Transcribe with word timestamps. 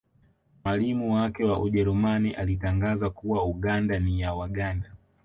Mwalimu 0.63 1.13
wake 1.13 1.43
wa 1.43 1.59
Ujerumani 1.59 2.33
alitangaza 2.33 3.09
kuwa 3.09 3.45
Uganda 3.45 3.99
ni 3.99 4.21
ya 4.21 4.33
Waganda 4.33 4.91